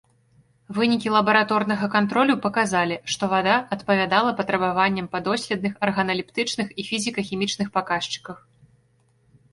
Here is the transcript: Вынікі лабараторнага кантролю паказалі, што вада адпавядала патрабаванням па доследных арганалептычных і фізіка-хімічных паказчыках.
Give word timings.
Вынікі 0.77 1.09
лабараторнага 1.15 1.89
кантролю 1.95 2.35
паказалі, 2.45 2.97
што 3.15 3.23
вада 3.35 3.55
адпавядала 3.77 4.31
патрабаванням 4.41 5.13
па 5.15 5.23
доследных 5.31 5.73
арганалептычных 5.89 6.67
і 6.79 6.87
фізіка-хімічных 6.89 7.67
паказчыках. 7.77 8.37